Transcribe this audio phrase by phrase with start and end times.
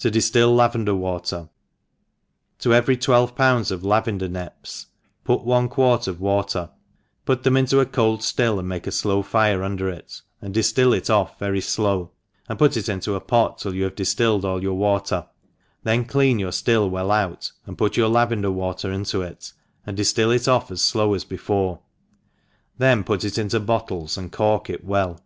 [0.00, 1.48] To dijlill Lavendar Water.
[2.58, 4.86] TO c^rerj twelve pounds .of ]ajxcttfer« aiepa,
[5.22, 6.70] put one quart of water,
[7.24, 10.92] put them into a cold ftill, and Make a flow fire under it, and diftill
[10.98, 12.10] it oS very flow,
[12.48, 15.28] and put it into a pot till you have diftillcd all your water,
[15.84, 19.52] then clean yow ftill well out, and put your lavendar water into it,
[19.86, 21.78] and diftill it oft* as flow as before,
[22.78, 25.20] then put it into l>ottIes, and cork it well.